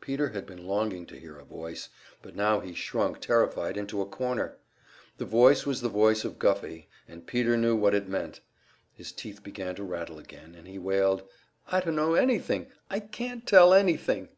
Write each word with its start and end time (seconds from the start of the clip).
Peter 0.00 0.30
had 0.30 0.44
been 0.44 0.66
longing 0.66 1.06
to 1.06 1.20
hear 1.20 1.36
a 1.38 1.44
voice; 1.44 1.88
but 2.20 2.34
now 2.34 2.58
he 2.58 2.74
shrunk 2.74 3.20
terrified 3.20 3.76
into 3.76 4.00
a 4.00 4.04
corner. 4.04 4.56
The 5.18 5.24
voice 5.24 5.64
was 5.64 5.80
the 5.82 5.88
voice 5.88 6.24
of 6.24 6.36
Guffey, 6.36 6.88
and 7.06 7.28
Peter 7.28 7.56
knew 7.56 7.76
what 7.76 7.94
it 7.94 8.08
meant. 8.08 8.40
His 8.92 9.12
teeth 9.12 9.44
began 9.44 9.76
to 9.76 9.84
rattle 9.84 10.18
again, 10.18 10.56
and 10.56 10.66
he 10.66 10.80
wailed, 10.80 11.22
"I 11.68 11.78
dunno 11.78 12.14
anything! 12.14 12.72
I 12.90 12.98
can't 12.98 13.46
tell 13.46 13.72
anything!" 13.72 14.30